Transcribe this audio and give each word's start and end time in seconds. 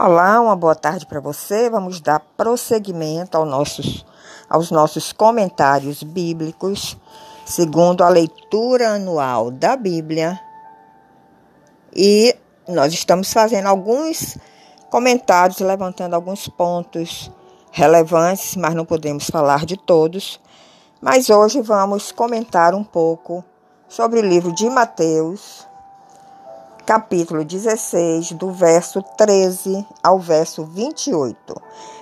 Olá, 0.00 0.40
uma 0.40 0.54
boa 0.54 0.76
tarde 0.76 1.04
para 1.04 1.18
você. 1.18 1.68
Vamos 1.68 2.00
dar 2.00 2.20
prosseguimento 2.36 3.36
aos 3.36 3.48
nossos, 3.50 4.06
aos 4.48 4.70
nossos 4.70 5.12
comentários 5.12 6.04
bíblicos, 6.04 6.96
segundo 7.44 8.04
a 8.04 8.08
leitura 8.08 8.90
anual 8.90 9.50
da 9.50 9.76
Bíblia. 9.76 10.38
E 11.92 12.32
nós 12.68 12.92
estamos 12.92 13.32
fazendo 13.32 13.66
alguns 13.66 14.38
comentários, 14.88 15.58
levantando 15.58 16.14
alguns 16.14 16.46
pontos 16.46 17.28
relevantes, 17.72 18.54
mas 18.54 18.76
não 18.76 18.84
podemos 18.84 19.28
falar 19.28 19.66
de 19.66 19.76
todos. 19.76 20.40
Mas 21.02 21.28
hoje 21.28 21.60
vamos 21.60 22.12
comentar 22.12 22.72
um 22.72 22.84
pouco 22.84 23.44
sobre 23.88 24.20
o 24.20 24.24
livro 24.24 24.54
de 24.54 24.70
Mateus, 24.70 25.66
capítulo 26.88 27.44
16, 27.44 28.32
do 28.32 28.50
verso 28.50 29.02
13 29.02 29.86
ao 30.02 30.18
verso 30.18 30.64
28. 30.64 31.36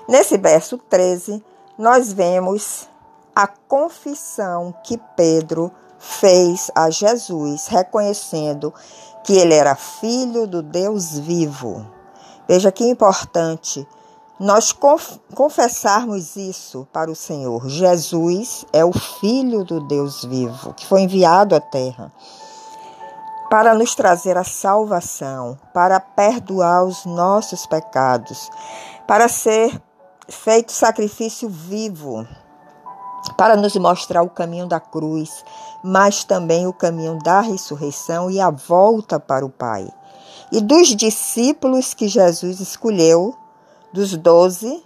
Nesse 0.08 0.38
verso 0.38 0.78
13, 0.78 1.42
nós 1.76 2.12
vemos 2.12 2.88
a 3.34 3.48
confissão 3.48 4.72
que 4.84 4.96
Pedro 5.16 5.72
fez 5.98 6.70
a 6.72 6.88
Jesus, 6.88 7.66
reconhecendo 7.66 8.72
que 9.24 9.32
ele 9.32 9.54
era 9.54 9.74
filho 9.74 10.46
do 10.46 10.62
Deus 10.62 11.18
vivo. 11.18 11.84
Veja 12.46 12.70
que 12.70 12.84
importante 12.84 13.84
nós 14.38 14.72
confessarmos 15.34 16.36
isso 16.36 16.86
para 16.92 17.10
o 17.10 17.16
Senhor. 17.16 17.68
Jesus 17.68 18.64
é 18.72 18.84
o 18.84 18.92
Filho 18.92 19.64
do 19.64 19.80
Deus 19.80 20.22
vivo, 20.22 20.74
que 20.74 20.86
foi 20.86 21.00
enviado 21.00 21.56
à 21.56 21.60
terra 21.60 22.12
para 23.50 23.74
nos 23.74 23.94
trazer 23.94 24.36
a 24.36 24.44
salvação, 24.44 25.58
para 25.72 26.00
perdoar 26.00 26.84
os 26.84 27.04
nossos 27.04 27.66
pecados, 27.66 28.50
para 29.06 29.28
ser 29.28 29.80
feito 30.28 30.72
sacrifício 30.72 31.48
vivo, 31.48 32.26
para 33.36 33.56
nos 33.56 33.76
mostrar 33.76 34.22
o 34.22 34.30
caminho 34.30 34.66
da 34.66 34.80
cruz, 34.80 35.44
mas 35.82 36.24
também 36.24 36.66
o 36.66 36.72
caminho 36.72 37.18
da 37.18 37.40
ressurreição 37.40 38.30
e 38.30 38.40
a 38.40 38.50
volta 38.50 39.20
para 39.20 39.44
o 39.44 39.50
Pai. 39.50 39.88
E 40.50 40.60
dos 40.60 40.88
discípulos 40.88 41.94
que 41.94 42.08
Jesus 42.08 42.60
escolheu, 42.60 43.34
dos 43.92 44.16
doze, 44.16 44.84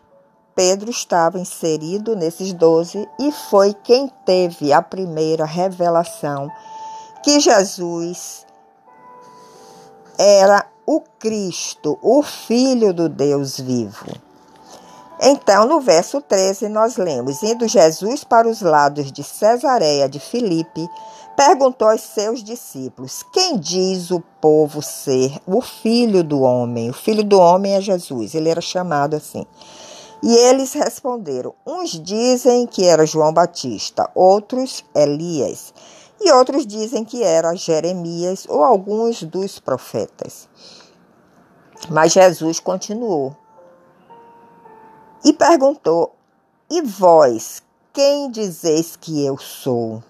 Pedro 0.54 0.90
estava 0.90 1.38
inserido 1.38 2.14
nesses 2.14 2.52
doze 2.52 3.08
e 3.18 3.32
foi 3.32 3.72
quem 3.72 4.08
teve 4.26 4.72
a 4.72 4.82
primeira 4.82 5.44
revelação 5.44 6.50
que 7.22 7.40
Jesus 7.40 8.46
era 10.22 10.66
o 10.84 11.00
Cristo, 11.18 11.98
o 12.02 12.22
Filho 12.22 12.92
do 12.92 13.08
Deus 13.08 13.58
vivo. 13.58 14.04
Então, 15.18 15.66
no 15.66 15.80
verso 15.80 16.20
13, 16.20 16.68
nós 16.68 16.98
lemos: 16.98 17.42
Indo 17.42 17.66
Jesus 17.66 18.22
para 18.22 18.46
os 18.46 18.60
lados 18.60 19.10
de 19.10 19.24
Cesareia 19.24 20.10
de 20.10 20.20
Filipe, 20.20 20.86
perguntou 21.34 21.88
aos 21.88 22.02
seus 22.02 22.44
discípulos: 22.44 23.22
Quem 23.32 23.58
diz 23.58 24.10
o 24.10 24.20
povo 24.42 24.82
ser 24.82 25.41
o 25.46 25.62
filho 25.62 26.22
do 26.22 26.42
homem? 26.42 26.91
O 26.91 26.94
filho 26.94 27.24
do 27.24 27.38
homem 27.38 27.74
é 27.74 27.80
Jesus, 27.80 28.34
ele 28.34 28.50
era 28.50 28.60
chamado 28.60 29.16
assim. 29.16 29.46
E 30.22 30.36
eles 30.36 30.74
responderam: 30.74 31.54
Uns 31.66 31.92
dizem 31.92 32.66
que 32.66 32.84
era 32.84 33.06
João 33.06 33.32
Batista, 33.32 34.10
outros 34.14 34.84
Elias 34.94 35.72
e 36.20 36.30
outros 36.32 36.66
dizem 36.66 37.04
que 37.04 37.22
era 37.22 37.56
Jeremias 37.56 38.46
ou 38.48 38.62
alguns 38.62 39.22
dos 39.22 39.58
profetas. 39.58 40.48
Mas 41.88 42.12
Jesus 42.12 42.60
continuou 42.60 43.34
e 45.24 45.32
perguntou: 45.32 46.14
E 46.69 46.82
vós, 46.82 47.62
quem 47.92 48.31
dizeis 48.31 48.97
que 48.97 49.25
eu 49.25 49.38
sou? 49.38 50.03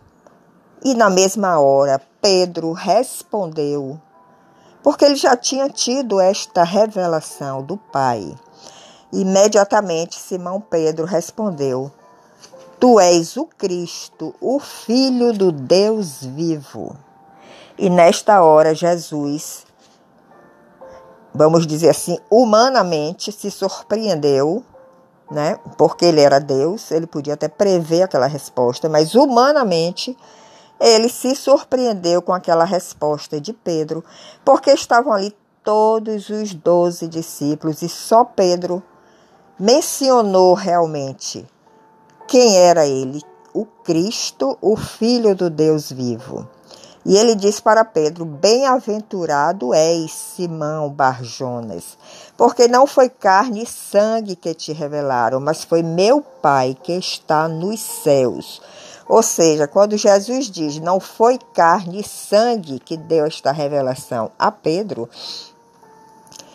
E 0.85 0.95
na 0.95 1.09
mesma 1.09 1.61
hora 1.61 2.01
Pedro 2.21 2.73
respondeu, 2.73 4.01
porque 4.83 5.05
ele 5.05 5.17
já 5.17 5.37
tinha 5.37 5.69
tido 5.69 6.21
esta 6.21 6.65
revelação 6.65 7.63
do 7.63 7.77
Pai. 7.77 8.35
Imediatamente 9.13 10.19
Simão 10.19 10.61
Pedro 10.61 11.05
respondeu: 11.05 11.93
Tu 12.81 12.99
és 12.99 13.37
o 13.37 13.45
Cristo, 13.45 14.35
o 14.41 14.59
Filho 14.59 15.35
do 15.35 15.53
Deus 15.53 16.25
vivo. 16.25 16.97
E 17.77 17.91
nesta 17.91 18.43
hora, 18.43 18.75
Jesus, 18.75 19.67
vamos 21.35 21.67
dizer 21.67 21.91
assim, 21.91 22.19
humanamente 22.31 23.33
se 23.33 23.51
surpreendeu, 23.51 24.65
né? 25.31 25.59
Porque 25.77 26.07
ele 26.07 26.23
era 26.23 26.41
Deus, 26.41 26.91
ele 26.91 27.07
podia 27.07 27.35
até 27.35 27.49
prever 27.49 28.05
aquela 28.05 28.27
resposta, 28.27 28.89
mas 28.89 29.15
humanamente 29.15 30.17
ele 30.81 31.11
se 31.11 31.35
surpreendeu 31.35 32.23
com 32.23 32.33
aquela 32.33 32.65
resposta 32.65 33.39
de 33.39 33.53
Pedro, 33.53 34.03
porque 34.43 34.71
estavam 34.71 35.13
ali 35.13 35.37
todos 35.63 36.31
os 36.31 36.55
doze 36.55 37.07
discípulos 37.07 37.83
e 37.83 37.91
só 37.91 38.25
Pedro 38.25 38.83
mencionou 39.59 40.55
realmente 40.55 41.47
quem 42.31 42.57
era 42.57 42.87
ele? 42.87 43.21
O 43.53 43.67
Cristo, 43.67 44.57
o 44.63 44.77
Filho 44.77 45.35
do 45.35 45.51
Deus 45.51 45.91
vivo. 45.91 46.49
E 47.05 47.17
ele 47.17 47.35
diz 47.35 47.59
para 47.59 47.85
Pedro: 47.85 48.25
Bem-aventurado 48.25 49.75
és, 49.75 50.13
Simão 50.13 50.91
Barjonas, 50.91 51.99
porque 52.37 52.69
não 52.69 52.87
foi 52.87 53.09
carne 53.09 53.65
e 53.65 53.67
sangue 53.67 54.37
que 54.37 54.55
te 54.55 54.73
revelaram, 54.73 55.41
mas 55.41 55.65
foi 55.65 55.83
meu 55.83 56.23
Pai 56.23 56.77
que 56.81 56.93
está 56.93 57.49
nos 57.49 57.81
céus. 57.81 58.63
Ou 59.09 59.25
seja, 59.25 59.67
quando 59.67 59.97
Jesus 59.97 60.49
diz 60.49 60.79
não 60.79 61.01
foi 61.01 61.37
carne 61.53 61.99
e 61.99 62.09
sangue 62.09 62.79
que 62.79 62.97
deu 62.97 63.27
esta 63.27 63.51
revelação 63.51 64.31
a 64.39 64.53
Pedro, 64.53 65.09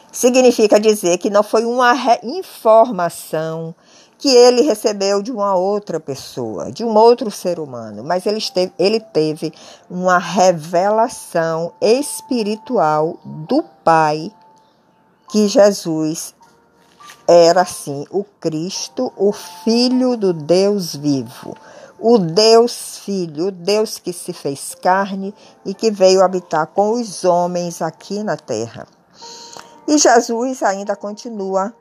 significa 0.10 0.80
dizer 0.80 1.18
que 1.18 1.30
não 1.30 1.44
foi 1.44 1.66
uma 1.66 1.94
informação 2.24 3.76
que 4.18 4.30
ele 4.30 4.62
recebeu 4.62 5.22
de 5.22 5.32
uma 5.32 5.56
outra 5.56 6.00
pessoa, 6.00 6.72
de 6.72 6.84
um 6.84 6.96
outro 6.96 7.30
ser 7.30 7.60
humano, 7.60 8.04
mas 8.04 8.26
ele 8.26 8.42
teve, 8.42 8.74
ele 8.80 9.00
teve 9.00 9.54
uma 9.90 10.18
revelação 10.18 11.74
espiritual 11.82 13.18
do 13.24 13.64
Pai, 13.84 14.32
que 15.30 15.48
Jesus 15.48 16.34
era 17.28 17.62
assim, 17.62 18.06
o 18.10 18.24
Cristo, 18.24 19.12
o 19.18 19.32
Filho 19.32 20.16
do 20.16 20.32
Deus 20.32 20.96
vivo, 20.96 21.56
o 22.00 22.18
Deus 22.18 23.00
Filho, 23.00 23.48
o 23.48 23.52
Deus 23.52 23.98
que 23.98 24.14
se 24.14 24.32
fez 24.32 24.76
carne 24.76 25.34
e 25.66 25.74
que 25.74 25.90
veio 25.90 26.24
habitar 26.24 26.68
com 26.68 26.92
os 26.92 27.26
homens 27.26 27.82
aqui 27.82 28.24
na 28.24 28.38
terra. 28.38 28.88
E 29.88 29.98
Jesus 29.98 30.64
ainda 30.64 30.96
continua 30.96 31.74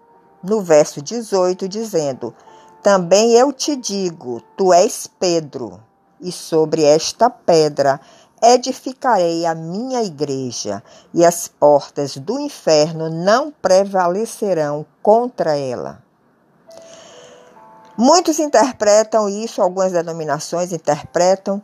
no 0.45 0.61
verso 0.61 1.01
18, 1.01 1.67
dizendo: 1.69 2.35
Também 2.83 3.33
eu 3.33 3.53
te 3.53 3.75
digo, 3.75 4.43
tu 4.57 4.73
és 4.73 5.09
Pedro, 5.19 5.83
e 6.21 6.31
sobre 6.31 6.85
esta 6.85 7.29
pedra 7.31 8.01
edificarei 8.43 9.47
a 9.47 9.55
minha 9.55 10.03
igreja, 10.03 10.83
e 11.15 11.25
as 11.25 11.49
portas 11.49 12.17
do 12.19 12.39
inferno 12.39 13.09
não 13.09 13.51
prevalecerão 13.51 14.85
contra 15.03 15.57
ela. 15.57 16.03
Muitos 17.97 18.39
interpretam 18.39 19.29
isso, 19.29 19.63
algumas 19.63 19.93
denominações 19.93 20.73
interpretam 20.73 21.63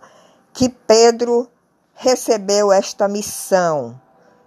que 0.52 0.68
Pedro 0.68 1.48
recebeu 1.92 2.72
esta 2.72 3.08
missão 3.08 4.00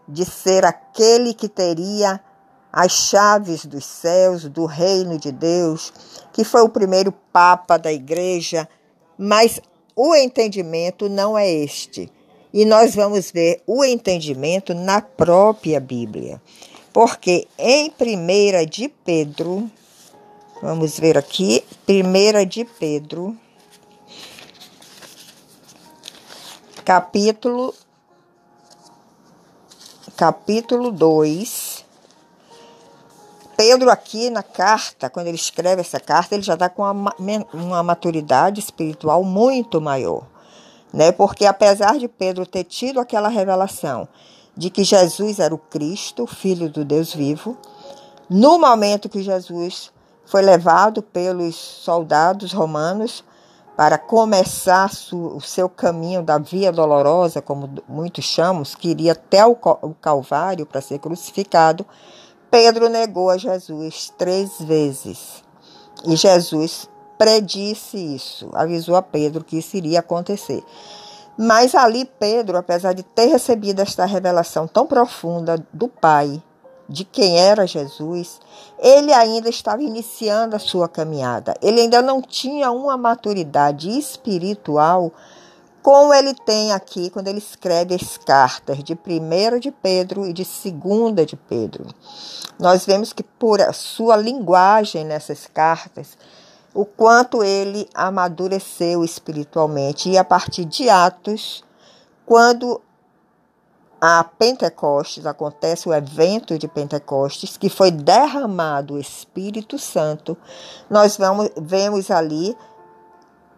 de 0.08 0.26
ser 0.26 0.66
aquele 0.66 1.34
que 1.34 1.48
teria 1.48 2.20
as 2.74 2.92
chaves 2.92 3.66
dos 3.66 3.86
céus, 3.86 4.46
do 4.50 4.66
reino 4.66 5.20
de 5.20 5.32
Deus, 5.32 5.94
que 6.34 6.44
foi 6.44 6.64
o 6.64 6.70
primeiro 6.70 7.12
papa 7.32 7.78
da 7.78 7.94
igreja, 7.94 8.68
mas 9.16 9.62
o 9.96 10.16
entendimento 10.16 11.08
não 11.08 11.38
é 11.38 11.48
este. 11.48 12.12
E 12.52 12.66
nós 12.66 12.96
vamos 12.96 13.30
ver 13.30 13.62
o 13.68 13.86
entendimento 13.86 14.74
na 14.74 15.02
própria 15.02 15.80
Bíblia. 15.80 16.42
Porque 16.92 17.48
em 17.60 17.92
1 17.92 18.66
de 18.68 18.90
Pedro, 18.90 19.70
vamos 20.62 21.00
ver 21.00 21.16
aqui, 21.16 21.64
1 21.88 22.46
de 22.48 22.66
Pedro, 22.66 23.38
capítulo 26.84 27.74
capítulo 30.16 30.92
2, 30.92 31.73
Pedro 33.66 33.90
aqui 33.90 34.30
na 34.30 34.44
carta, 34.44 35.10
quando 35.10 35.28
ele 35.28 35.38
escreve 35.38 35.80
essa 35.80 35.98
carta, 35.98 36.36
ele 36.36 36.44
já 36.44 36.56
está 36.56 36.68
com 36.68 36.84
uma, 36.84 37.82
maturidade 37.82 38.60
espiritual 38.60 39.24
muito 39.24 39.80
maior, 39.80 40.28
né? 40.92 41.14
Porque 41.14 41.46
apesar 41.46 41.98
de 41.98 42.10
Pedro 42.10 42.46
ter 42.46 42.66
tido 42.66 43.00
aquela 43.00 43.30
revelação 43.30 44.06
de 44.56 44.70
que 44.70 44.84
Jesus 44.84 45.40
era 45.40 45.56
o 45.56 45.58
Cristo, 45.58 46.28
filho 46.28 46.70
do 46.70 46.84
Deus 46.84 47.14
vivo, 47.14 47.58
No 48.30 48.60
momento 48.60 49.08
que 49.08 49.24
Jesus 49.24 49.92
foi 50.26 50.42
levado 50.42 51.02
pelos 51.02 51.56
soldados 51.56 52.52
romanos 52.52 53.24
para 53.78 53.98
começar 53.98 54.92
o 55.14 55.40
seu 55.40 55.70
caminho 55.70 56.22
da 56.22 56.38
via 56.38 56.72
dolorosa, 56.72 57.42
como 57.42 57.70
muitos 57.88 58.26
chamam, 58.26 58.64
que 58.64 58.90
iria 58.90 59.14
até 59.14 59.46
o 59.46 59.56
Calvário 60.02 60.66
para 60.66 60.82
ser 60.82 61.00
crucificado, 61.00 61.86
Pedro 62.54 62.88
negou 62.88 63.32
a 63.32 63.38
Jesus 63.40 64.14
três 64.16 64.60
vezes. 64.60 65.44
E 66.06 66.16
Jesus 66.16 66.88
predisse 67.18 67.98
isso, 67.98 68.52
avisou 68.54 68.96
a 68.96 69.02
Pedro 69.02 69.44
que 69.44 69.58
isso 69.58 69.76
iria 69.76 70.02
acontecer. 70.02 70.64
Mas 71.36 71.74
ali 71.74 72.06
Pedro, 72.06 72.56
apesar 72.56 72.94
de 72.94 73.02
ter 73.02 73.26
recebido 73.26 73.80
esta 73.80 74.06
revelação 74.06 74.68
tão 74.68 74.86
profunda 74.86 75.66
do 75.74 75.88
Pai, 75.88 76.44
de 76.88 77.04
quem 77.04 77.40
era 77.40 77.66
Jesus, 77.66 78.40
ele 78.78 79.12
ainda 79.12 79.50
estava 79.50 79.82
iniciando 79.82 80.56
a 80.56 80.60
sua 80.60 80.88
caminhada. 80.88 81.56
Ele 81.60 81.82
ainda 81.82 82.04
não 82.04 82.22
tinha 82.22 82.70
uma 82.70 82.96
maturidade 82.96 83.90
espiritual 83.98 85.12
como 85.84 86.14
ele 86.14 86.34
tem 86.34 86.72
aqui 86.72 87.10
quando 87.10 87.28
ele 87.28 87.40
escreve 87.40 87.94
as 87.94 88.18
cartas 88.18 88.82
de 88.82 88.94
1 88.94 89.60
de 89.60 89.70
Pedro 89.70 90.26
e 90.26 90.32
de 90.32 90.44
2 90.44 91.28
de 91.28 91.36
Pedro. 91.36 91.86
Nós 92.58 92.86
vemos 92.86 93.12
que 93.12 93.22
por 93.22 93.60
sua 93.74 94.16
linguagem 94.16 95.04
nessas 95.04 95.46
cartas, 95.46 96.18
o 96.74 96.86
quanto 96.86 97.44
ele 97.44 97.90
amadureceu 97.94 99.04
espiritualmente 99.04 100.10
e 100.10 100.18
a 100.18 100.24
partir 100.24 100.64
de 100.64 100.90
Atos, 100.90 101.66
quando 102.26 102.82
a 104.00 104.24
Pentecostes, 104.24 105.26
acontece 105.26 105.88
o 105.88 105.94
evento 105.94 106.58
de 106.58 106.68
Pentecostes, 106.68 107.58
que 107.58 107.70
foi 107.70 107.92
derramado 107.92 108.96
o 108.96 109.00
Espírito 109.00 109.78
Santo, 109.78 110.38
nós 110.90 111.16
vamos, 111.18 111.50
vemos 111.58 112.12
ali, 112.12 112.56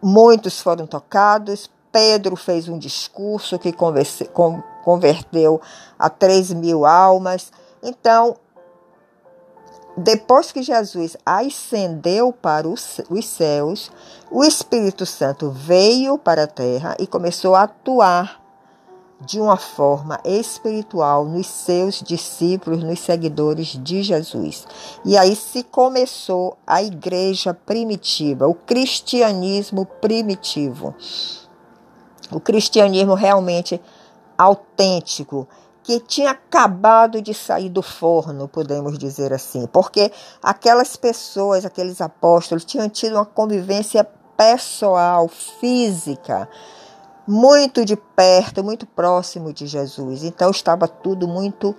muitos 0.00 0.60
foram 0.60 0.86
tocados, 0.86 1.68
Pedro 1.96 2.36
fez 2.36 2.68
um 2.68 2.78
discurso 2.78 3.58
que 3.58 3.72
converteu 3.72 5.58
a 5.98 6.10
3 6.10 6.52
mil 6.52 6.84
almas. 6.84 7.50
Então, 7.82 8.36
depois 9.96 10.52
que 10.52 10.62
Jesus 10.62 11.16
ascendeu 11.24 12.34
para 12.34 12.68
os 12.68 13.00
céus, 13.24 13.90
o 14.30 14.44
Espírito 14.44 15.06
Santo 15.06 15.50
veio 15.50 16.18
para 16.18 16.42
a 16.42 16.46
terra 16.46 16.94
e 16.98 17.06
começou 17.06 17.54
a 17.54 17.62
atuar 17.62 18.42
de 19.24 19.40
uma 19.40 19.56
forma 19.56 20.20
espiritual 20.22 21.24
nos 21.24 21.46
seus 21.46 22.02
discípulos, 22.02 22.84
nos 22.84 23.00
seguidores 23.00 23.68
de 23.82 24.02
Jesus. 24.02 24.66
E 25.02 25.16
aí 25.16 25.34
se 25.34 25.62
começou 25.62 26.58
a 26.66 26.82
igreja 26.82 27.54
primitiva, 27.54 28.46
o 28.46 28.52
cristianismo 28.52 29.86
primitivo. 29.86 30.94
O 32.30 32.40
cristianismo 32.40 33.14
realmente 33.14 33.80
autêntico, 34.36 35.48
que 35.82 36.00
tinha 36.00 36.32
acabado 36.32 37.22
de 37.22 37.32
sair 37.32 37.68
do 37.68 37.80
forno, 37.80 38.48
podemos 38.48 38.98
dizer 38.98 39.32
assim, 39.32 39.66
porque 39.68 40.10
aquelas 40.42 40.96
pessoas, 40.96 41.64
aqueles 41.64 42.00
apóstolos, 42.00 42.64
tinham 42.64 42.88
tido 42.88 43.14
uma 43.14 43.24
convivência 43.24 44.04
pessoal, 44.36 45.28
física, 45.28 46.48
muito 47.26 47.84
de 47.84 47.96
perto, 47.96 48.64
muito 48.64 48.84
próximo 48.84 49.52
de 49.52 49.66
Jesus. 49.66 50.24
Então 50.24 50.50
estava 50.50 50.88
tudo 50.88 51.26
muito 51.26 51.74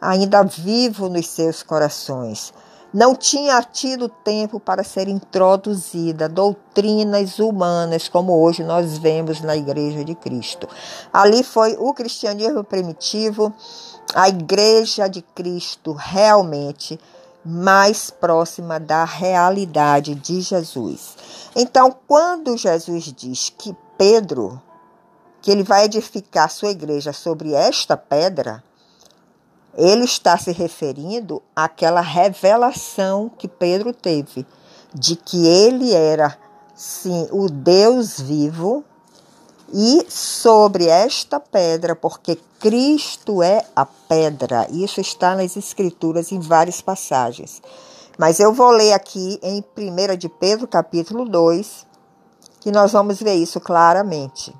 ainda 0.00 0.42
vivo 0.42 1.08
nos 1.08 1.26
seus 1.26 1.62
corações. 1.62 2.52
Não 2.96 3.14
tinha 3.14 3.62
tido 3.62 4.08
tempo 4.08 4.58
para 4.58 4.82
ser 4.82 5.06
introduzida 5.06 6.30
doutrinas 6.30 7.38
humanas 7.38 8.08
como 8.08 8.32
hoje 8.32 8.64
nós 8.64 8.96
vemos 8.96 9.42
na 9.42 9.54
Igreja 9.54 10.02
de 10.02 10.14
Cristo. 10.14 10.66
Ali 11.12 11.44
foi 11.44 11.76
o 11.78 11.92
cristianismo 11.92 12.64
primitivo, 12.64 13.52
a 14.14 14.30
Igreja 14.30 15.08
de 15.08 15.20
Cristo 15.20 15.92
realmente 15.92 16.98
mais 17.44 18.08
próxima 18.10 18.80
da 18.80 19.04
realidade 19.04 20.14
de 20.14 20.40
Jesus. 20.40 21.18
Então, 21.54 21.94
quando 22.08 22.56
Jesus 22.56 23.12
diz 23.14 23.50
que 23.50 23.76
Pedro 23.98 24.58
que 25.42 25.50
ele 25.50 25.62
vai 25.62 25.84
edificar 25.84 26.50
sua 26.50 26.70
igreja 26.70 27.12
sobre 27.12 27.52
esta 27.52 27.94
pedra, 27.94 28.64
ele 29.76 30.04
está 30.04 30.38
se 30.38 30.52
referindo 30.52 31.42
àquela 31.54 32.00
revelação 32.00 33.30
que 33.36 33.46
Pedro 33.46 33.92
teve 33.92 34.46
de 34.94 35.14
que 35.14 35.46
ele 35.46 35.92
era, 35.92 36.36
sim, 36.74 37.28
o 37.30 37.48
Deus 37.48 38.18
vivo 38.18 38.82
e 39.72 40.06
sobre 40.08 40.86
esta 40.86 41.38
pedra, 41.38 41.94
porque 41.94 42.38
Cristo 42.58 43.42
é 43.42 43.62
a 43.74 43.84
pedra. 43.84 44.66
Isso 44.70 45.00
está 45.00 45.34
nas 45.34 45.56
Escrituras 45.56 46.32
em 46.32 46.40
várias 46.40 46.80
passagens. 46.80 47.60
Mas 48.16 48.40
eu 48.40 48.54
vou 48.54 48.70
ler 48.70 48.94
aqui 48.94 49.38
em 49.42 49.62
1 49.76 50.16
de 50.16 50.28
Pedro, 50.28 50.66
capítulo 50.66 51.28
2, 51.28 51.86
que 52.60 52.72
nós 52.72 52.92
vamos 52.92 53.20
ver 53.20 53.34
isso 53.34 53.60
claramente. 53.60 54.54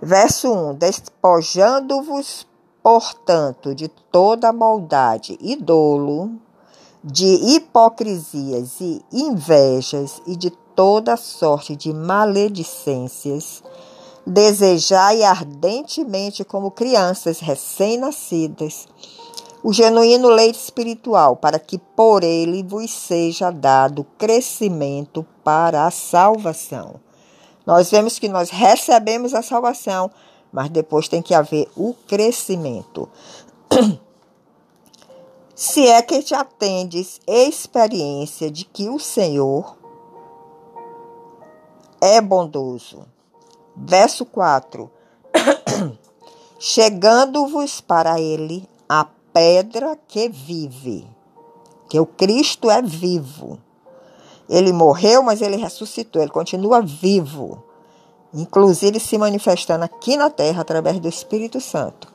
Verso 0.00 0.50
1: 0.50 0.74
Despojando-vos, 0.76 2.46
portanto, 2.82 3.74
de 3.74 3.88
toda 3.88 4.52
maldade 4.52 5.38
e 5.40 5.56
dolo, 5.56 6.32
de 7.02 7.54
hipocrisias 7.54 8.80
e 8.80 9.02
invejas 9.12 10.20
e 10.26 10.36
de 10.36 10.50
toda 10.50 11.16
sorte 11.16 11.74
de 11.74 11.92
maledicências, 11.92 13.62
desejai 14.26 15.22
ardentemente, 15.22 16.44
como 16.44 16.70
crianças 16.70 17.40
recém-nascidas, 17.40 18.86
o 19.62 19.72
genuíno 19.72 20.28
leite 20.28 20.58
espiritual, 20.58 21.36
para 21.36 21.58
que 21.58 21.78
por 21.78 22.22
ele 22.24 22.62
vos 22.62 22.90
seja 22.90 23.50
dado 23.50 24.04
crescimento 24.16 25.26
para 25.44 25.86
a 25.86 25.90
salvação. 25.90 26.94
Nós 27.66 27.90
vemos 27.90 28.18
que 28.18 28.28
nós 28.28 28.48
recebemos 28.50 29.34
a 29.34 29.42
salvação, 29.42 30.10
mas 30.52 30.68
depois 30.68 31.08
tem 31.08 31.22
que 31.22 31.34
haver 31.34 31.68
o 31.76 31.94
crescimento. 32.06 33.08
Se 35.54 35.86
é 35.86 36.00
que 36.00 36.22
te 36.22 36.34
atendes 36.34 37.20
experiência 37.26 38.50
de 38.50 38.64
que 38.64 38.88
o 38.88 38.98
Senhor 38.98 39.76
é 42.00 42.20
bondoso. 42.20 43.04
Verso 43.76 44.24
4. 44.24 44.90
Chegando-vos 46.58 47.80
para 47.80 48.20
ele 48.20 48.68
a 48.88 49.06
pedra 49.32 49.98
que 50.08 50.28
vive, 50.28 51.06
que 51.88 52.00
o 52.00 52.06
Cristo 52.06 52.70
é 52.70 52.82
vivo 52.82 53.58
ele 54.50 54.72
morreu, 54.72 55.22
mas 55.22 55.40
ele 55.40 55.54
ressuscitou, 55.54 56.20
ele 56.20 56.30
continua 56.32 56.82
vivo, 56.82 57.62
inclusive 58.32 59.00
se 59.00 59.18
manifestando 59.18 59.84
aqui 59.84 60.16
na 60.16 60.30
terra 60.30 60.62
através 60.62 60.98
do 60.98 61.08
Espírito 61.08 61.60
Santo. 61.60 62.08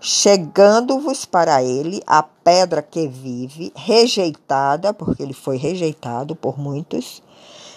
Chegando-vos 0.00 1.24
para 1.24 1.62
ele 1.62 2.02
a 2.06 2.22
pedra 2.22 2.82
que 2.82 3.08
vive, 3.08 3.72
rejeitada, 3.74 4.94
porque 4.94 5.22
ele 5.22 5.32
foi 5.32 5.56
rejeitado 5.56 6.36
por 6.36 6.58
muitos, 6.58 7.22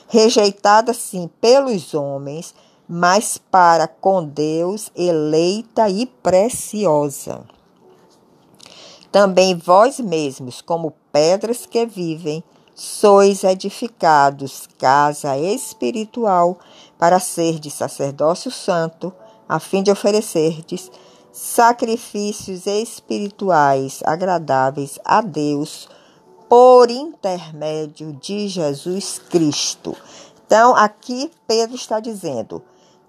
rejeitada 0.07 0.93
sim 0.93 1.29
pelos 1.41 1.93
homens, 1.93 2.53
mas 2.87 3.37
para 3.37 3.87
com 3.87 4.23
Deus 4.23 4.91
eleita 4.95 5.89
e 5.89 6.05
preciosa. 6.05 7.43
Também 9.11 9.55
vós 9.55 9.99
mesmos, 9.99 10.61
como 10.61 10.93
pedras 11.11 11.65
que 11.65 11.85
vivem, 11.85 12.43
sois 12.75 13.43
edificados 13.43 14.67
casa 14.77 15.37
espiritual 15.37 16.57
para 16.99 17.19
ser 17.19 17.57
de 17.59 17.71
sacerdócio 17.71 18.51
santo, 18.51 19.11
a 19.47 19.59
fim 19.59 19.81
de 19.81 19.89
oferecerdes 19.89 20.91
sacrifícios 21.31 22.67
espirituais 22.67 24.01
agradáveis 24.03 24.99
a 25.05 25.21
Deus 25.21 25.87
por 26.49 26.91
intermédio 26.91 28.13
de 28.13 28.47
Jesus 28.47 29.21
Cristo. 29.29 29.95
Então, 30.45 30.75
aqui 30.75 31.31
Pedro 31.47 31.75
está 31.75 31.99
dizendo 31.99 32.61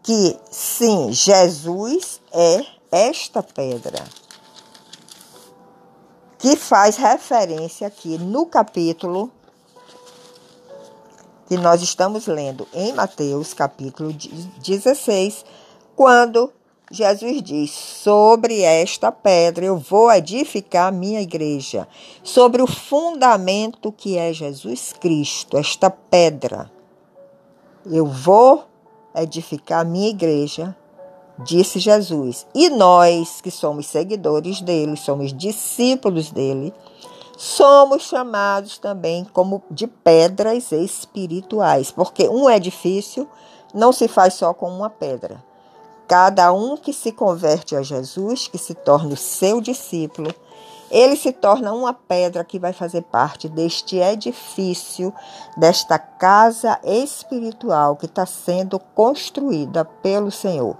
que 0.02 0.38
sim, 0.50 1.10
Jesus 1.12 2.20
é 2.32 2.64
esta 2.92 3.42
pedra 3.42 4.04
que 6.38 6.56
faz 6.56 6.96
referência 6.96 7.86
aqui 7.86 8.16
no 8.16 8.46
capítulo 8.46 9.30
que 11.50 11.56
nós 11.56 11.82
estamos 11.82 12.28
lendo 12.28 12.64
em 12.72 12.92
Mateus 12.92 13.52
capítulo 13.52 14.12
16, 14.12 15.44
quando 15.96 16.52
Jesus 16.92 17.42
diz: 17.42 17.72
Sobre 17.72 18.60
esta 18.60 19.10
pedra 19.10 19.64
eu 19.66 19.76
vou 19.76 20.12
edificar 20.12 20.92
minha 20.92 21.20
igreja, 21.20 21.88
sobre 22.22 22.62
o 22.62 22.68
fundamento 22.68 23.90
que 23.90 24.16
é 24.16 24.32
Jesus 24.32 24.92
Cristo, 24.92 25.58
esta 25.58 25.90
pedra. 25.90 26.70
Eu 27.84 28.06
vou 28.06 28.66
edificar 29.12 29.80
a 29.80 29.84
minha 29.84 30.10
igreja, 30.10 30.76
disse 31.36 31.80
Jesus. 31.80 32.46
E 32.54 32.70
nós, 32.70 33.40
que 33.40 33.50
somos 33.50 33.86
seguidores 33.86 34.60
dele, 34.60 34.96
somos 34.96 35.36
discípulos 35.36 36.30
dele, 36.30 36.72
somos 37.40 38.02
chamados 38.02 38.76
também 38.76 39.24
como 39.24 39.62
de 39.70 39.86
pedras 39.86 40.72
espirituais, 40.72 41.90
porque 41.90 42.28
um 42.28 42.50
edifício 42.50 43.26
não 43.72 43.94
se 43.94 44.06
faz 44.08 44.34
só 44.34 44.52
com 44.52 44.68
uma 44.68 44.90
pedra. 44.90 45.42
Cada 46.06 46.52
um 46.52 46.76
que 46.76 46.92
se 46.92 47.10
converte 47.10 47.74
a 47.74 47.80
Jesus, 47.80 48.46
que 48.46 48.58
se 48.58 48.74
torna 48.74 49.14
o 49.14 49.16
seu 49.16 49.58
discípulo, 49.58 50.34
ele 50.90 51.16
se 51.16 51.32
torna 51.32 51.72
uma 51.72 51.94
pedra 51.94 52.44
que 52.44 52.58
vai 52.58 52.74
fazer 52.74 53.00
parte 53.04 53.48
deste 53.48 53.96
edifício, 53.96 55.10
desta 55.56 55.98
casa 55.98 56.78
espiritual 56.84 57.96
que 57.96 58.04
está 58.04 58.26
sendo 58.26 58.78
construída 58.78 59.82
pelo 59.82 60.30
Senhor. 60.30 60.76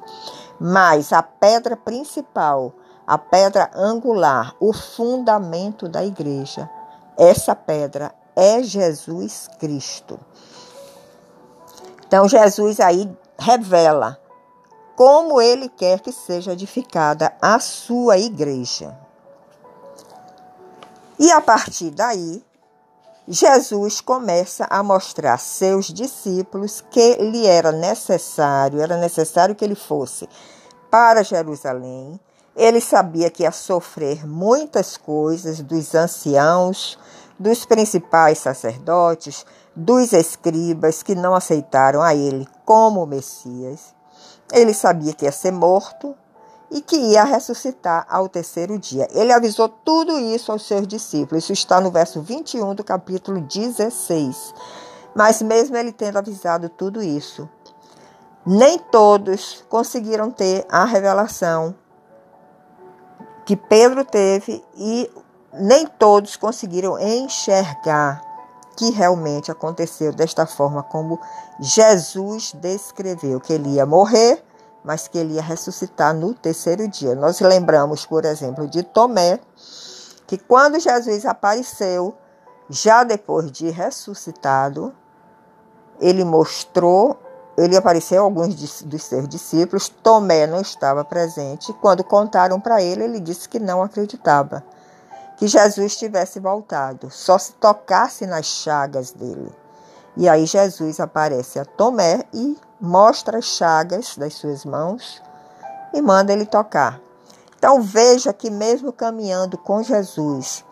Mas 0.61 1.11
a 1.11 1.23
pedra 1.23 1.75
principal, 1.75 2.75
a 3.11 3.19
pedra 3.19 3.69
angular, 3.75 4.55
o 4.61 4.73
fundamento 4.73 5.89
da 5.89 6.05
igreja, 6.05 6.71
essa 7.19 7.57
pedra 7.57 8.15
é 8.37 8.63
Jesus 8.63 9.51
Cristo. 9.59 10.17
Então, 12.07 12.29
Jesus 12.29 12.79
aí 12.79 13.11
revela 13.37 14.17
como 14.95 15.41
ele 15.41 15.69
quer 15.69 15.99
que 15.99 16.13
seja 16.13 16.53
edificada 16.53 17.35
a 17.43 17.59
sua 17.59 18.17
igreja. 18.17 18.97
E 21.19 21.33
a 21.33 21.41
partir 21.41 21.91
daí, 21.91 22.45
Jesus 23.27 24.01
começa 24.01 24.69
a 24.71 24.85
mostrar 24.85 25.35
a 25.35 25.39
seus 25.39 25.87
discípulos 25.87 26.81
que 26.93 27.17
lhe 27.17 27.45
era 27.45 27.73
necessário, 27.73 28.81
era 28.81 28.97
necessário 28.97 29.57
que 29.57 29.65
ele 29.65 29.75
fosse 29.75 30.29
para 30.89 31.25
Jerusalém. 31.25 32.21
Ele 32.57 32.81
sabia 32.81 33.31
que 33.31 33.45
ia 33.45 33.53
sofrer 33.53 34.27
muitas 34.27 34.97
coisas 34.97 35.61
dos 35.61 35.95
anciãos, 35.95 36.99
dos 37.39 37.65
principais 37.65 38.39
sacerdotes, 38.39 39.47
dos 39.75 40.13
escribas 40.13 41.03
que 41.03 41.15
não 41.15 41.35
aceitaram 41.35 42.03
a 42.03 42.15
ele 42.15 42.47
como 42.65 43.07
Messias. 43.07 43.95
Ele 44.53 44.75
sabia 44.75 45.15
que 45.15 45.25
ia 45.25 45.33
ser 45.33 45.53
morto 45.53 46.15
e 46.71 46.81
que 46.81 46.97
ia 46.97 47.25
ressuscitar 47.25 48.07
ao 48.09 48.29
terceiro 48.29 48.79
dia. 48.79 49.09
Ele 49.13 49.33
avisou 49.33 49.69
tudo 49.69 50.19
isso 50.19 50.53
aos 50.53 50.67
seus 50.67 50.87
discípulos. 50.87 51.45
Isso 51.45 51.53
está 51.53 51.81
no 51.81 51.91
verso 51.91 52.21
21 52.21 52.75
do 52.75 52.85
capítulo 52.85 53.41
16. 53.41 54.55
Mas, 55.15 55.43
mesmo 55.43 55.77
ele 55.77 55.93
tendo 55.93 56.19
avisado 56.19 56.69
tudo 56.69 57.03
isso, 57.03 57.49
nem 58.47 58.79
todos 58.79 59.65
conseguiram 59.69 60.31
ter 60.31 60.65
a 60.69 60.85
revelação 60.85 61.75
que 63.51 63.57
Pedro 63.57 64.05
teve 64.05 64.65
e 64.77 65.11
nem 65.53 65.85
todos 65.85 66.37
conseguiram 66.37 66.97
enxergar 67.01 68.23
que 68.77 68.93
realmente 68.93 69.51
aconteceu 69.51 70.13
desta 70.13 70.47
forma 70.47 70.85
como 70.85 71.19
Jesus 71.59 72.53
descreveu, 72.53 73.41
que 73.41 73.53
ele 73.53 73.71
ia 73.71 73.85
morrer, 73.85 74.41
mas 74.85 75.09
que 75.09 75.19
ele 75.19 75.35
ia 75.35 75.43
ressuscitar 75.43 76.15
no 76.15 76.33
terceiro 76.33 76.87
dia. 76.87 77.17
Nós 77.17 77.41
lembramos, 77.41 78.07
por 78.07 78.25
exemplo, 78.25 78.69
de 78.69 78.85
Tomé, 78.85 79.41
que 80.29 80.39
quando 80.39 80.79
Jesus 80.79 81.27
apareceu, 81.27 82.15
já 82.69 83.03
depois 83.03 83.51
de 83.51 83.69
ressuscitado, 83.69 84.95
ele 86.01 86.23
mostrou, 86.23 87.19
ele 87.57 87.77
apareceu 87.77 88.23
a 88.23 88.25
alguns 88.25 88.55
dos 88.55 89.03
seus 89.03 89.29
discípulos, 89.29 89.89
Tomé 89.89 90.47
não 90.47 90.61
estava 90.61 91.05
presente. 91.05 91.73
Quando 91.75 92.05
contaram 92.05 92.61
para 92.61 92.83
ele, 92.83 93.05
ele 93.05 93.21
disse 93.21 93.49
que 93.49 93.59
não 93.59 93.83
acreditava 93.83 94.65
que 95.37 95.49
Jesus 95.49 95.97
tivesse 95.97 96.39
voltado, 96.39 97.11
só 97.11 97.39
se 97.39 97.53
tocasse 97.55 98.27
nas 98.27 98.45
chagas 98.45 99.11
dele. 99.13 99.51
E 100.15 100.29
aí 100.29 100.45
Jesus 100.45 101.01
aparece 101.01 101.59
a 101.59 101.65
Tomé 101.65 102.25
e 102.33 102.59
mostra 102.79 103.39
as 103.39 103.47
chagas 103.47 104.17
das 104.19 104.35
suas 104.35 104.67
mãos 104.67 105.23
e 105.95 106.03
manda 106.03 106.33
ele 106.33 106.45
tocar. 106.45 107.01
Então 107.57 107.81
veja 107.81 108.33
que 108.33 108.51
mesmo 108.51 108.93
caminhando 108.93 109.57
com 109.57 109.83
Jesus, 109.83 110.65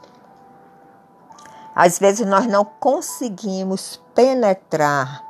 às 1.75 1.99
vezes 1.99 2.27
nós 2.27 2.47
não 2.47 2.65
conseguimos 2.65 4.03
penetrar, 4.15 5.23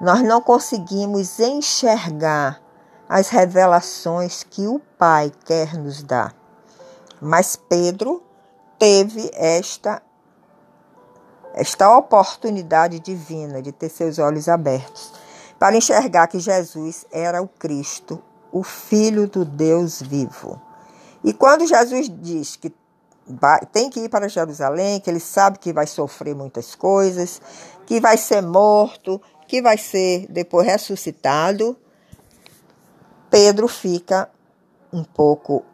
nós 0.00 0.22
não 0.22 0.40
conseguimos 0.40 1.38
enxergar 1.38 2.60
as 3.08 3.28
revelações 3.28 4.42
que 4.42 4.66
o 4.66 4.80
Pai 4.98 5.32
quer 5.44 5.74
nos 5.74 6.02
dar. 6.02 6.34
Mas 7.20 7.56
Pedro 7.56 8.22
teve 8.78 9.30
esta 9.34 10.02
esta 11.54 11.96
oportunidade 11.96 12.98
divina 12.98 13.62
de 13.62 13.70
ter 13.70 13.88
seus 13.88 14.18
olhos 14.18 14.48
abertos 14.48 15.12
para 15.58 15.76
enxergar 15.76 16.26
que 16.26 16.40
Jesus 16.40 17.06
era 17.12 17.40
o 17.40 17.46
Cristo, 17.46 18.20
o 18.50 18.64
Filho 18.64 19.28
do 19.28 19.44
Deus 19.44 20.02
vivo. 20.02 20.60
E 21.22 21.32
quando 21.32 21.66
Jesus 21.66 22.08
diz 22.08 22.56
que 22.56 22.74
tem 23.72 23.88
que 23.88 24.00
ir 24.00 24.08
para 24.08 24.28
Jerusalém, 24.28 25.00
que 25.00 25.08
ele 25.08 25.20
sabe 25.20 25.58
que 25.58 25.72
vai 25.72 25.86
sofrer 25.86 26.34
muitas 26.34 26.74
coisas, 26.74 27.40
que 27.86 28.00
vai 28.00 28.16
ser 28.18 28.42
morto, 28.42 29.20
que 29.46 29.62
vai 29.62 29.78
ser 29.78 30.26
depois 30.28 30.66
ressuscitado, 30.66 31.76
Pedro 33.30 33.66
fica 33.66 34.30
um 34.92 35.02
pouco 35.02 35.64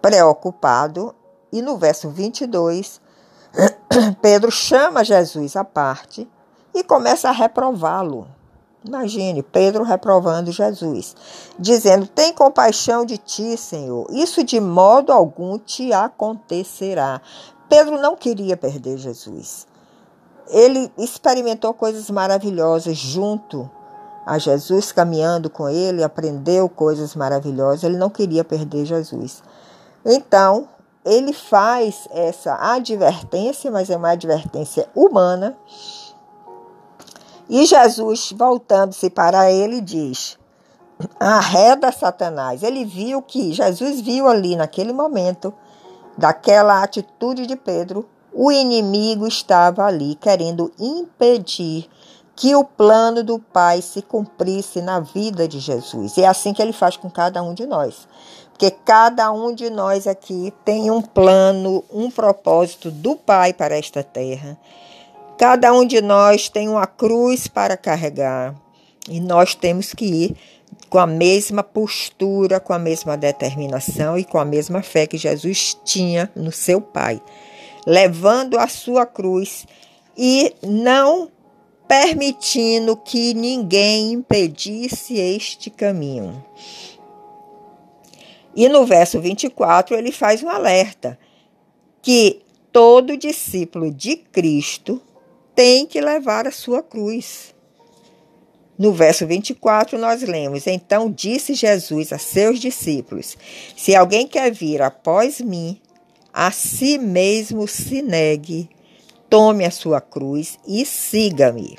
preocupado. 0.00 1.14
E 1.52 1.62
no 1.62 1.76
verso 1.76 2.08
22, 2.10 3.00
Pedro 4.22 4.50
chama 4.50 5.04
Jesus 5.04 5.56
à 5.56 5.64
parte 5.64 6.28
e 6.74 6.84
começa 6.84 7.28
a 7.28 7.32
reprová-lo. 7.32 8.28
Imagine, 8.86 9.42
Pedro 9.42 9.82
reprovando 9.82 10.52
Jesus, 10.52 11.16
dizendo: 11.58 12.06
Tem 12.06 12.32
compaixão 12.32 13.04
de 13.04 13.18
ti, 13.18 13.56
Senhor, 13.56 14.06
isso 14.12 14.44
de 14.44 14.60
modo 14.60 15.12
algum 15.12 15.58
te 15.58 15.92
acontecerá. 15.92 17.20
Pedro 17.68 18.00
não 18.00 18.14
queria 18.14 18.56
perder 18.56 18.96
Jesus. 18.96 19.66
Ele 20.48 20.92
experimentou 20.96 21.74
coisas 21.74 22.08
maravilhosas 22.10 22.96
junto 22.96 23.68
a 24.24 24.38
Jesus, 24.38 24.90
caminhando 24.90 25.48
com 25.48 25.68
ele, 25.68 26.02
aprendeu 26.02 26.68
coisas 26.68 27.14
maravilhosas. 27.14 27.84
Ele 27.84 27.96
não 27.96 28.10
queria 28.10 28.42
perder 28.42 28.84
Jesus. 28.84 29.42
Então, 30.04 30.68
ele 31.04 31.32
faz 31.32 32.08
essa 32.10 32.56
advertência, 32.60 33.70
mas 33.70 33.88
é 33.88 33.96
uma 33.96 34.10
advertência 34.10 34.88
humana. 34.94 35.56
E 37.48 37.64
Jesus, 37.64 38.32
voltando-se 38.36 39.08
para 39.08 39.50
ele, 39.52 39.80
diz: 39.80 40.36
arreda 41.20 41.92
Satanás. 41.92 42.64
Ele 42.64 42.84
viu 42.84 43.22
que, 43.22 43.52
Jesus 43.52 44.00
viu 44.00 44.26
ali 44.26 44.56
naquele 44.56 44.92
momento, 44.92 45.54
daquela 46.18 46.82
atitude 46.82 47.46
de 47.46 47.54
Pedro, 47.54 48.08
o 48.38 48.52
inimigo 48.52 49.26
estava 49.26 49.86
ali 49.86 50.14
querendo 50.14 50.70
impedir 50.78 51.88
que 52.36 52.54
o 52.54 52.62
plano 52.62 53.24
do 53.24 53.38
Pai 53.38 53.80
se 53.80 54.02
cumprisse 54.02 54.82
na 54.82 55.00
vida 55.00 55.48
de 55.48 55.58
Jesus. 55.58 56.18
E 56.18 56.22
é 56.22 56.28
assim 56.28 56.52
que 56.52 56.60
ele 56.60 56.74
faz 56.74 56.98
com 56.98 57.08
cada 57.08 57.42
um 57.42 57.54
de 57.54 57.64
nós. 57.64 58.06
Porque 58.50 58.70
cada 58.70 59.32
um 59.32 59.54
de 59.54 59.70
nós 59.70 60.06
aqui 60.06 60.52
tem 60.66 60.90
um 60.90 61.00
plano, 61.00 61.82
um 61.90 62.10
propósito 62.10 62.90
do 62.90 63.16
Pai 63.16 63.54
para 63.54 63.78
esta 63.78 64.02
terra. 64.02 64.58
Cada 65.38 65.72
um 65.72 65.86
de 65.86 66.02
nós 66.02 66.50
tem 66.50 66.68
uma 66.68 66.86
cruz 66.86 67.48
para 67.48 67.74
carregar. 67.74 68.54
E 69.08 69.18
nós 69.18 69.54
temos 69.54 69.94
que 69.94 70.04
ir 70.04 70.36
com 70.90 70.98
a 70.98 71.06
mesma 71.06 71.62
postura, 71.62 72.60
com 72.60 72.74
a 72.74 72.78
mesma 72.78 73.16
determinação 73.16 74.18
e 74.18 74.24
com 74.24 74.38
a 74.38 74.44
mesma 74.44 74.82
fé 74.82 75.06
que 75.06 75.16
Jesus 75.16 75.78
tinha 75.84 76.30
no 76.36 76.52
seu 76.52 76.82
Pai, 76.82 77.20
levando 77.86 78.58
a 78.58 78.66
sua 78.66 79.06
cruz 79.06 79.66
e 80.16 80.52
não 80.62 81.30
permitindo 81.86 82.96
que 82.96 83.32
ninguém 83.32 84.12
impedisse 84.12 85.16
este 85.16 85.70
caminho. 85.70 86.44
E 88.54 88.68
no 88.68 88.84
verso 88.84 89.20
24 89.20 89.94
ele 89.94 90.10
faz 90.10 90.42
um 90.42 90.48
alerta 90.48 91.18
que 92.02 92.40
todo 92.72 93.16
discípulo 93.16 93.90
de 93.90 94.16
Cristo 94.16 95.00
tem 95.54 95.86
que 95.86 96.00
levar 96.00 96.46
a 96.46 96.50
sua 96.50 96.82
cruz. 96.82 97.54
No 98.78 98.92
verso 98.92 99.26
24, 99.26 99.98
nós 99.98 100.22
lemos: 100.22 100.66
Então 100.66 101.10
disse 101.10 101.54
Jesus 101.54 102.12
a 102.12 102.18
seus 102.18 102.58
discípulos: 102.58 103.36
Se 103.76 103.94
alguém 103.94 104.26
quer 104.26 104.50
vir 104.52 104.82
após 104.82 105.40
mim, 105.40 105.80
a 106.38 106.50
si 106.50 106.98
mesmo 106.98 107.66
se 107.66 108.02
negue, 108.02 108.68
tome 109.30 109.64
a 109.64 109.70
sua 109.70 110.02
cruz 110.02 110.58
e 110.68 110.84
siga-me. 110.84 111.78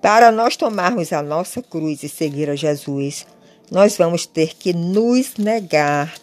Para 0.00 0.32
nós 0.32 0.56
tomarmos 0.56 1.12
a 1.12 1.20
nossa 1.20 1.60
cruz 1.60 2.02
e 2.02 2.08
seguir 2.08 2.48
a 2.48 2.56
Jesus, 2.56 3.26
nós 3.70 3.94
vamos 3.94 4.24
ter 4.24 4.56
que 4.56 4.72
nos 4.72 5.36
negar 5.36 6.14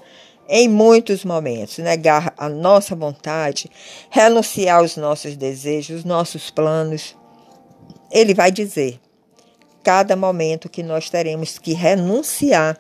em 0.49 0.67
muitos 0.67 1.23
momentos, 1.23 1.77
negar 1.77 2.33
a 2.35 2.49
nossa 2.49 2.95
vontade, 2.95 3.69
renunciar 4.09 4.79
aos 4.79 4.97
nossos 4.97 5.37
desejos, 5.37 6.03
nossos 6.03 6.49
planos. 6.49 7.15
Ele 8.11 8.33
vai 8.33 8.51
dizer: 8.51 8.99
cada 9.83 10.15
momento 10.15 10.67
que 10.67 10.81
nós 10.81 11.11
teremos 11.11 11.59
que 11.59 11.73
renunciar 11.73 12.75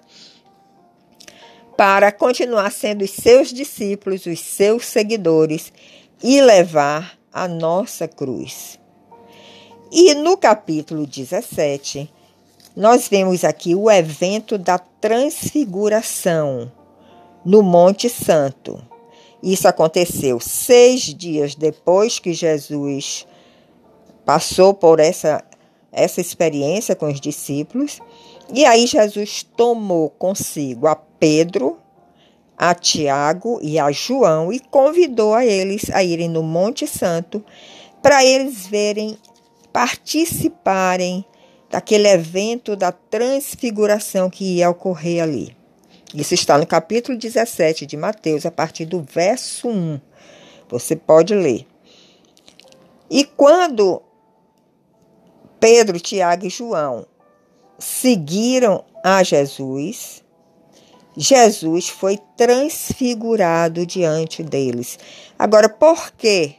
para 1.77 2.11
continuar 2.11 2.71
sendo 2.71 3.03
os 3.03 3.11
seus 3.11 3.51
discípulos, 3.51 4.25
os 4.25 4.39
seus 4.39 4.85
seguidores 4.85 5.73
e 6.21 6.41
levar 6.41 7.17
a 7.31 7.47
nossa 7.47 8.07
cruz. 8.07 8.79
E 9.91 10.13
no 10.13 10.37
capítulo 10.37 11.05
17, 11.05 12.11
nós 12.75 13.07
vemos 13.07 13.43
aqui 13.43 13.75
o 13.75 13.89
evento 13.89 14.57
da 14.57 14.77
transfiguração 14.77 16.71
no 17.45 17.61
Monte 17.61 18.09
Santo. 18.09 18.81
Isso 19.41 19.67
aconteceu 19.67 20.39
seis 20.39 21.01
dias 21.01 21.53
depois 21.53 22.17
que 22.17 22.33
Jesus 22.33 23.27
passou 24.25 24.73
por 24.73 24.99
essa 24.99 25.43
essa 25.93 26.19
experiência 26.19 26.95
com 26.95 27.05
os 27.05 27.21
discípulos. 27.21 27.99
E 28.51 28.65
aí 28.65 28.87
Jesus 28.87 29.43
tomou 29.55 30.09
consigo 30.09 30.87
a 30.87 30.95
Pedro, 31.23 31.79
a 32.57 32.75
Tiago 32.75 33.57
e 33.61 33.79
a 33.79 33.89
João 33.93 34.51
e 34.51 34.59
convidou 34.59 35.33
a 35.33 35.45
eles 35.45 35.89
a 35.91 36.03
irem 36.03 36.27
no 36.27 36.43
Monte 36.43 36.85
Santo 36.85 37.41
para 38.01 38.25
eles 38.25 38.67
verem, 38.67 39.17
participarem 39.71 41.23
daquele 41.69 42.09
evento 42.09 42.75
da 42.75 42.91
transfiguração 42.91 44.29
que 44.29 44.57
ia 44.57 44.69
ocorrer 44.69 45.23
ali. 45.23 45.55
Isso 46.13 46.33
está 46.33 46.57
no 46.57 46.67
capítulo 46.67 47.17
17 47.17 47.85
de 47.85 47.95
Mateus, 47.95 48.45
a 48.45 48.51
partir 48.51 48.83
do 48.83 49.01
verso 49.01 49.69
1. 49.69 50.01
Você 50.67 50.93
pode 50.93 51.33
ler. 51.33 51.65
E 53.09 53.23
quando 53.23 54.01
Pedro, 55.57 56.01
Tiago 56.01 56.45
e 56.45 56.49
João 56.49 57.05
seguiram 57.79 58.83
a 59.01 59.23
Jesus, 59.23 60.22
Jesus 61.15 61.89
foi 61.89 62.19
transfigurado 62.35 63.85
diante 63.85 64.41
deles. 64.43 64.97
Agora, 65.37 65.69
por 65.69 66.11
que 66.11 66.55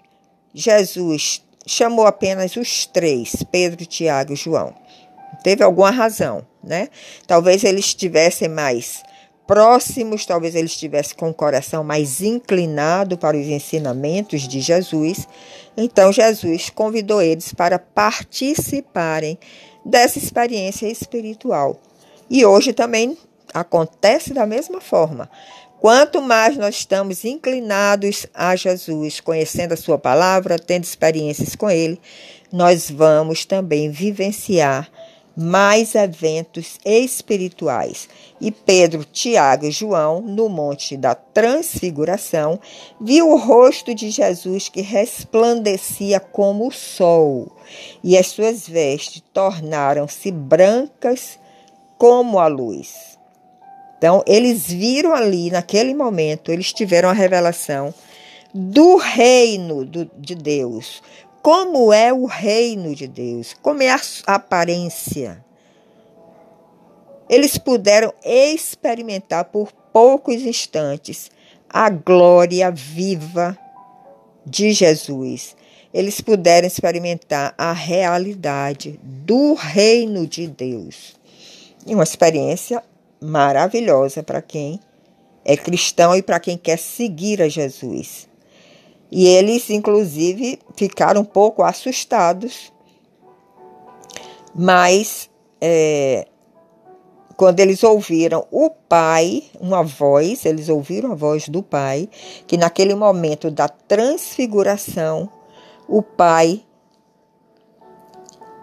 Jesus 0.55 1.43
chamou 1.67 2.07
apenas 2.07 2.57
os 2.57 2.87
três, 2.87 3.43
Pedro, 3.51 3.85
Tiago 3.85 4.33
e 4.33 4.37
João? 4.37 4.75
Teve 5.43 5.65
alguma 5.65 5.91
razão, 5.91 6.47
né? 6.63 6.89
Talvez 7.27 7.65
eles 7.65 7.87
estivessem 7.87 8.49
mais 8.49 9.03
próximos, 9.47 10.25
talvez 10.25 10.55
eles 10.55 10.71
estivessem 10.71 11.17
com 11.17 11.29
o 11.29 11.35
coração 11.35 11.85
mais 11.85 12.23
inclinado 12.23 13.19
para 13.19 13.37
os 13.37 13.47
ensinamentos 13.47 14.49
de 14.49 14.61
Jesus. 14.61 15.29
Então, 15.77 16.13
Jesus 16.13 16.71
convidou 16.71 17.21
eles 17.21 17.53
para 17.53 17.79
participarem 17.79 19.39
dessa 19.85 20.19
experiência 20.19 20.87
espiritual. 20.87 21.79
E 22.31 22.45
hoje 22.47 22.73
também 22.73 23.19
acontece 23.55 24.35
da 24.35 24.45
mesma 24.45 24.81
forma. 24.81 25.31
Quanto 25.81 26.21
mais 26.21 26.57
nós 26.57 26.77
estamos 26.77 27.25
inclinados 27.25 28.27
a 28.35 28.57
Jesus, 28.57 29.21
conhecendo 29.21 29.73
a 29.73 29.77
Sua 29.77 29.99
palavra, 29.99 30.59
tendo 30.59 30.83
experiências 30.83 31.55
com 31.55 31.71
Ele, 31.71 32.01
nós 32.51 32.91
vamos 32.91 33.45
também 33.45 33.91
vivenciar 33.91 34.91
mais 35.37 35.95
eventos 35.95 36.79
espirituais. 36.85 38.09
E 38.41 38.51
Pedro, 38.51 39.05
Tiago 39.05 39.67
e 39.67 39.71
João, 39.71 40.21
no 40.21 40.49
Monte 40.49 40.97
da 40.97 41.15
Transfiguração, 41.15 42.61
viu 43.01 43.31
o 43.31 43.37
rosto 43.37 43.95
de 43.95 44.11
Jesus 44.11 44.69
que 44.69 44.81
resplandecia 44.81 46.21
como 46.21 46.69
o 46.69 46.73
sol, 46.73 47.53
e 48.03 48.17
as 48.17 48.29
suas 48.29 48.69
vestes 48.69 49.23
tornaram-se 49.33 50.31
brancas 50.31 51.39
como 51.99 52.39
a 52.39 52.47
luz. 52.47 53.14
Então, 53.99 54.23
eles 54.27 54.67
viram 54.67 55.15
ali, 55.15 55.51
naquele 55.51 55.95
momento, 55.95 56.51
eles 56.51 56.73
tiveram 56.73 57.09
a 57.09 57.13
revelação 57.13 57.95
do 58.55 58.97
reino 58.97 59.85
do, 59.85 60.11
de 60.17 60.35
Deus, 60.35 61.03
como 61.43 61.93
é 61.93 62.13
o 62.13 62.27
reino 62.27 62.95
de 62.95 63.09
Deus, 63.09 63.55
como 63.61 63.83
é 63.83 63.91
a 63.91 64.01
aparência. 64.27 65.45
Eles 67.29 67.59
puderam 67.59 68.13
experimentar 68.25 69.47
por 69.47 69.73
poucos 69.93 70.43
instantes 70.43 71.31
a 71.69 71.91
glória 71.91 72.71
viva 72.71 73.59
de 74.47 74.73
Jesus. 74.73 75.57
Eles 75.93 76.21
puderam 76.21 76.67
experimentar 76.67 77.55
a 77.57 77.73
realidade 77.73 79.01
do 79.03 79.55
reino 79.55 80.27
de 80.27 80.47
Deus. 80.47 81.15
Uma 81.87 82.05
experiência 82.05 82.83
maravilhosa 83.25 84.23
para 84.23 84.43
quem 84.43 84.79
é 85.45 85.57
cristão 85.57 86.15
e 86.15 86.23
para 86.23 86.39
quem 86.39 86.57
quer 86.57 86.79
seguir 86.79 87.41
a 87.43 87.49
Jesus. 87.49 88.29
E 89.11 89.27
eles, 89.27 89.71
inclusive, 89.71 90.59
ficaram 90.77 91.23
um 91.23 91.25
pouco 91.25 91.63
assustados, 91.63 92.73
mas 94.55 95.31
é, 95.61 96.27
quando 97.37 97.61
eles 97.61 97.83
ouviram 97.83 98.47
o 98.51 98.71
pai, 98.71 99.45
uma 99.61 99.83
voz, 99.83 100.45
eles 100.45 100.69
ouviram 100.69 101.13
a 101.13 101.15
voz 101.15 101.49
do 101.49 101.63
pai, 101.63 102.09
que 102.47 102.57
naquele 102.57 102.95
momento 102.95 103.51
da 103.51 103.69
transfiguração, 103.69 105.31
o 105.89 106.03
pai 106.03 106.65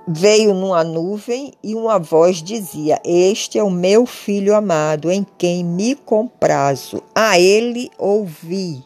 veio 0.07 0.53
numa 0.53 0.83
nuvem 0.83 1.53
e 1.63 1.75
uma 1.75 1.99
voz 1.99 2.41
dizia: 2.41 2.99
Este 3.03 3.57
é 3.57 3.63
o 3.63 3.69
meu 3.69 4.05
filho 4.05 4.55
amado, 4.55 5.11
em 5.11 5.25
quem 5.37 5.63
me 5.63 5.95
comprazo, 5.95 7.03
a 7.13 7.39
ele 7.39 7.89
ouvi. 7.97 8.83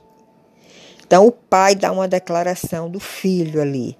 Então 1.05 1.27
o 1.27 1.31
pai 1.31 1.75
dá 1.75 1.91
uma 1.91 2.07
declaração 2.07 2.89
do 2.89 2.99
filho 2.99 3.61
ali 3.61 3.97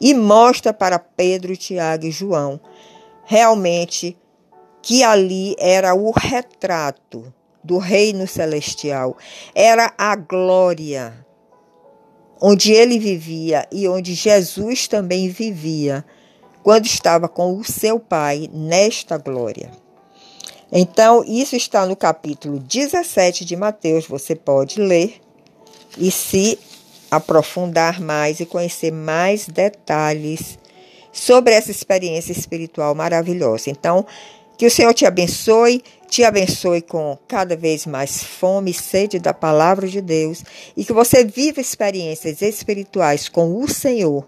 e 0.00 0.12
mostra 0.14 0.72
para 0.72 0.98
Pedro, 0.98 1.56
Tiago 1.56 2.06
e 2.06 2.10
João 2.10 2.60
realmente 3.24 4.16
que 4.82 5.02
ali 5.02 5.54
era 5.58 5.94
o 5.94 6.10
retrato 6.10 7.32
do 7.62 7.78
reino 7.78 8.26
celestial, 8.26 9.16
era 9.54 9.94
a 9.96 10.16
glória 10.16 11.24
onde 12.40 12.72
ele 12.72 12.98
vivia 12.98 13.66
e 13.70 13.86
onde 13.86 14.14
Jesus 14.14 14.88
também 14.88 15.28
vivia 15.28 16.04
quando 16.62 16.86
estava 16.86 17.28
com 17.28 17.56
o 17.56 17.64
seu 17.64 17.98
pai 17.98 18.48
nesta 18.52 19.18
glória. 19.18 19.70
Então, 20.70 21.22
isso 21.26 21.54
está 21.54 21.84
no 21.84 21.94
capítulo 21.94 22.58
17 22.58 23.44
de 23.44 23.56
Mateus, 23.56 24.06
você 24.06 24.34
pode 24.34 24.80
ler 24.80 25.20
e 25.98 26.10
se 26.10 26.58
aprofundar 27.10 28.00
mais 28.00 28.40
e 28.40 28.46
conhecer 28.46 28.90
mais 28.90 29.46
detalhes 29.46 30.58
sobre 31.12 31.52
essa 31.52 31.70
experiência 31.70 32.32
espiritual 32.32 32.94
maravilhosa. 32.94 33.68
Então, 33.68 34.06
que 34.56 34.66
o 34.66 34.70
Senhor 34.70 34.94
te 34.94 35.04
abençoe, 35.04 35.82
te 36.08 36.24
abençoe 36.24 36.80
com 36.80 37.18
cada 37.28 37.54
vez 37.54 37.84
mais 37.84 38.22
fome 38.22 38.70
e 38.70 38.74
sede 38.74 39.18
da 39.18 39.34
palavra 39.34 39.86
de 39.86 40.00
Deus 40.00 40.42
e 40.74 40.84
que 40.84 40.92
você 40.92 41.22
viva 41.22 41.60
experiências 41.60 42.40
espirituais 42.40 43.28
com 43.28 43.62
o 43.62 43.68
Senhor 43.68 44.26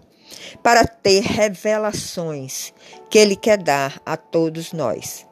para 0.61 0.85
ter 0.85 1.21
revelações 1.21 2.73
que 3.09 3.17
Ele 3.17 3.35
quer 3.35 3.57
dar 3.57 3.99
a 4.05 4.15
todos 4.15 4.71
nós. 4.71 5.25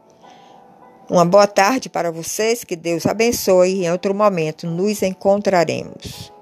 Uma 1.09 1.25
boa 1.25 1.45
tarde 1.45 1.89
para 1.89 2.11
vocês, 2.11 2.63
que 2.63 2.75
Deus 2.75 3.05
abençoe 3.05 3.75
e 3.75 3.85
em 3.85 3.91
outro 3.91 4.15
momento 4.15 4.65
nos 4.65 5.03
encontraremos. 5.03 6.32